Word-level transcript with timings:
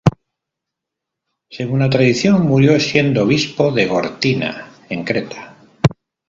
Según 1.51 1.77
la 1.77 1.89
tradición, 1.91 2.47
murió 2.47 2.79
siendo 2.79 3.21
obispo 3.21 3.71
de 3.71 3.85
Gortina, 3.85 4.67
en 4.89 5.03
Creta. 5.03 5.55